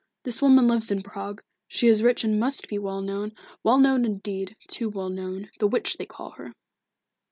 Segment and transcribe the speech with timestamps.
[0.23, 1.43] This woman lives in Prague.
[1.67, 4.55] She is rich and must be well known" "Well known, indeed.
[4.67, 6.53] Too well known the Witch they call her."